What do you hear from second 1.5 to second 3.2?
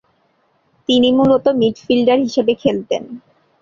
Midfielder হিসেবে খেলতেন।